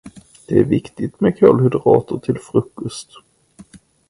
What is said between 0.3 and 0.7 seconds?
Det är